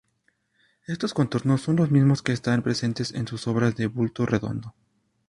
[0.87, 4.73] Estos contornos son los mismos que están presentes en sus obras de bulto redondo.